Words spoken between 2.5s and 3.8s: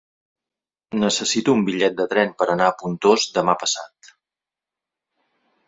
anar a Pontós demà